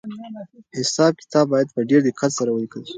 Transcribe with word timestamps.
حساب 0.79 1.13
کتاب 1.21 1.45
باید 1.53 1.67
په 1.75 1.81
ډېر 1.89 2.01
دقت 2.09 2.31
سره 2.37 2.49
ولیکل 2.51 2.81
شي. 2.85 2.89